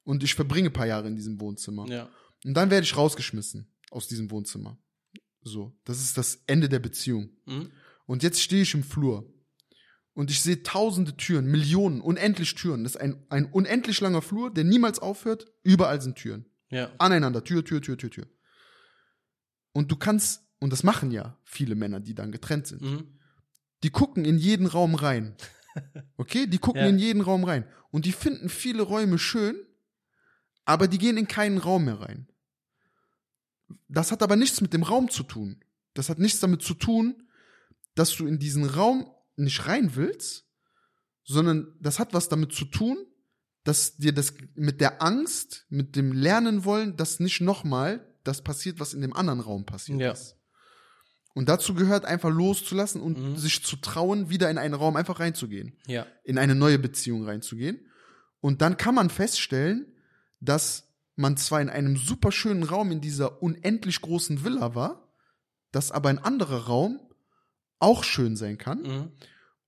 [0.08, 1.86] Und ich verbringe ein paar Jahre in diesem Wohnzimmer.
[1.86, 2.08] Ja.
[2.42, 4.78] Und dann werde ich rausgeschmissen aus diesem Wohnzimmer.
[5.42, 7.28] So, das ist das Ende der Beziehung.
[7.44, 7.70] Mhm.
[8.06, 9.30] Und jetzt stehe ich im Flur
[10.14, 12.84] und ich sehe tausende Türen, Millionen, unendlich Türen.
[12.84, 15.44] Das ist ein, ein unendlich langer Flur, der niemals aufhört.
[15.62, 16.90] Überall sind Türen Ja.
[16.98, 18.26] aneinander, Tür, Tür, Tür, Tür, Tür.
[19.72, 23.18] Und du kannst, und das machen ja viele Männer, die dann getrennt sind, Mhm.
[23.82, 25.36] die gucken in jeden Raum rein.
[26.16, 26.88] Okay, die gucken Ja.
[26.88, 27.64] in jeden Raum rein.
[27.92, 29.54] Und die finden viele Räume schön,
[30.68, 32.28] aber die gehen in keinen Raum mehr rein.
[33.88, 35.64] Das hat aber nichts mit dem Raum zu tun.
[35.94, 37.22] Das hat nichts damit zu tun,
[37.94, 40.44] dass du in diesen Raum nicht rein willst,
[41.24, 42.98] sondern das hat was damit zu tun,
[43.64, 48.78] dass dir das mit der Angst, mit dem Lernen wollen, dass nicht nochmal das passiert,
[48.78, 50.12] was in dem anderen Raum passiert Ja.
[50.12, 50.36] ist.
[51.34, 53.36] Und dazu gehört einfach loszulassen und Mhm.
[53.36, 56.06] sich zu trauen, wieder in einen Raum einfach reinzugehen, Ja.
[56.24, 57.80] in eine neue Beziehung reinzugehen.
[58.40, 59.94] Und dann kann man feststellen,
[60.40, 65.08] dass man zwar in einem super schönen Raum in dieser unendlich großen Villa war,
[65.72, 67.00] dass aber ein anderer Raum
[67.78, 68.82] auch schön sein kann.
[68.82, 69.12] Mhm.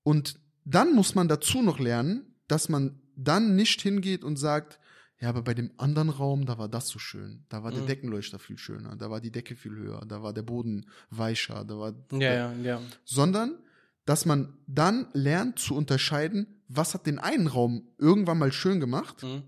[0.03, 4.79] Und dann muss man dazu noch lernen, dass man dann nicht hingeht und sagt,
[5.19, 7.45] ja, aber bei dem anderen Raum, da war das so schön.
[7.49, 7.87] Da war der Mhm.
[7.87, 11.77] Deckenleuchter viel schöner, da war die Decke viel höher, da war der Boden weicher, da
[11.77, 11.93] war.
[12.13, 12.81] Ja, ja, ja.
[13.05, 13.59] Sondern,
[14.05, 19.21] dass man dann lernt zu unterscheiden, was hat den einen Raum irgendwann mal schön gemacht
[19.21, 19.43] Mhm.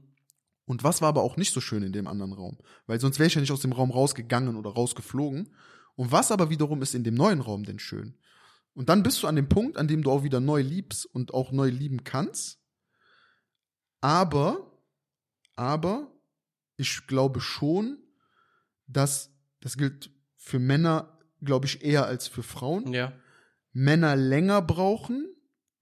[0.66, 2.58] Und was war aber auch nicht so schön in dem anderen Raum.
[2.88, 5.54] Weil sonst wäre ich ja nicht aus dem Raum rausgegangen oder rausgeflogen.
[5.96, 8.18] Und was aber wiederum ist in dem neuen Raum denn schön?
[8.74, 11.34] Und dann bist du an dem Punkt, an dem du auch wieder neu liebst und
[11.34, 12.60] auch neu lieben kannst.
[14.02, 14.72] Aber,
[15.56, 16.12] aber,
[16.78, 18.00] ich glaube schon,
[18.88, 22.92] dass, das gilt für Männer, glaube ich, eher als für Frauen.
[22.94, 23.14] Ja.
[23.72, 25.28] Männer länger brauchen,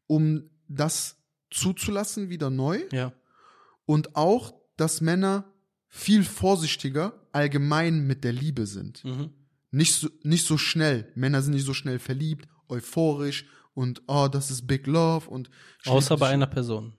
[0.07, 1.17] um das
[1.49, 3.13] zuzulassen, wieder neu Ja.
[3.85, 5.45] und auch, dass Männer
[5.87, 9.03] viel vorsichtiger allgemein mit der Liebe sind.
[9.05, 9.31] Mhm.
[9.69, 11.11] Nicht so, nicht so schnell.
[11.15, 15.51] Männer sind nicht so schnell verliebt, euphorisch und oh, das ist Big Love und
[15.85, 16.97] Außer bei einer Person.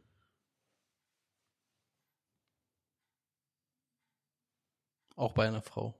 [5.16, 5.99] Auch bei einer Frau.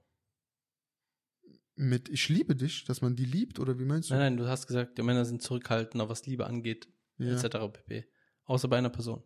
[1.75, 4.13] mit Ich liebe dich, dass man die liebt oder wie meinst du?
[4.13, 7.33] Nein, nein, du hast gesagt, die Männer sind zurückhaltender, was Liebe angeht, Ja.
[7.33, 7.57] etc.
[7.73, 8.05] pp.
[8.45, 9.23] Außer bei einer Person.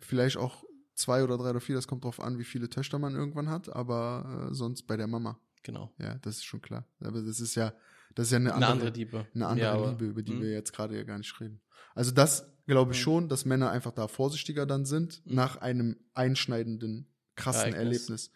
[0.00, 3.14] Vielleicht auch zwei oder drei oder vier, das kommt drauf an, wie viele Töchter man
[3.14, 5.38] irgendwann hat, aber äh, sonst bei der Mama.
[5.62, 5.92] Genau.
[5.98, 6.86] Ja, das ist schon klar.
[7.00, 7.72] Aber das ist ja,
[8.14, 9.26] das ist ja eine Eine andere, andere Liebe.
[9.34, 10.42] eine andere Ja, aber- Liebe, über die Mhm.
[10.42, 11.60] wir jetzt gerade ja gar nicht reden.
[11.94, 13.02] Also das glaube ich Mhm.
[13.02, 15.34] schon, dass Männer einfach da vorsichtiger dann sind Mhm.
[15.34, 17.98] nach einem einschneidenden, krassen Ereignis.
[18.02, 18.30] Erlebnis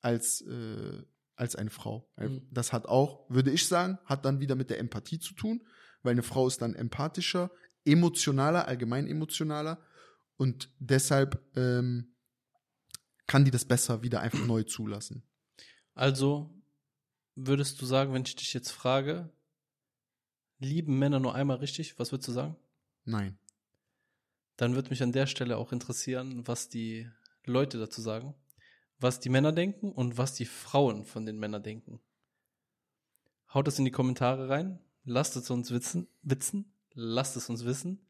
[0.00, 1.02] als äh,
[1.36, 2.08] als eine Frau.
[2.18, 2.42] Mhm.
[2.50, 5.62] Das hat auch, würde ich sagen, hat dann wieder mit der Empathie zu tun,
[6.02, 7.50] weil eine Frau ist dann empathischer,
[7.84, 9.78] emotionaler, allgemein emotionaler
[10.42, 12.16] und deshalb ähm,
[13.28, 15.22] kann die das besser wieder einfach neu zulassen.
[15.94, 16.52] Also
[17.36, 19.30] würdest du sagen, wenn ich dich jetzt frage,
[20.58, 22.56] lieben Männer nur einmal richtig, was würdest du sagen?
[23.04, 23.38] Nein.
[24.56, 27.08] Dann würde mich an der Stelle auch interessieren, was die
[27.44, 28.34] Leute dazu sagen,
[28.98, 32.00] was die Männer denken und was die Frauen von den Männern denken.
[33.54, 38.04] Haut es in die Kommentare rein, lasst es uns witzen, witzen, lasst es uns wissen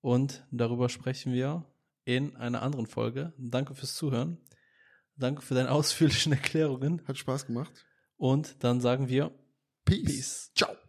[0.00, 1.64] und darüber sprechen wir
[2.04, 3.32] in einer anderen Folge.
[3.38, 4.38] Danke fürs Zuhören.
[5.16, 7.72] Danke für deine ausführlichen Erklärungen Hat Spaß gemacht.
[8.16, 9.30] und dann sagen wir
[9.84, 10.04] Peace.
[10.04, 10.52] Peace.
[10.54, 10.76] Ciao.